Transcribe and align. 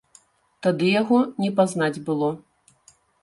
Тады 0.67 0.87
яго 1.01 1.19
не 1.45 1.51
пазнаць 1.61 2.03
было. 2.09 2.29